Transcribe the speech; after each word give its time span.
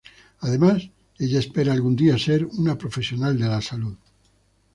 Además, 0.39 0.89
ella 1.19 1.37
espera 1.37 1.73
algún 1.73 1.95
día 1.95 2.17
ser 2.17 2.43
una 2.47 2.75
profesional 2.75 3.37
de 3.37 3.47
la 3.47 3.61
salud. 3.61 3.95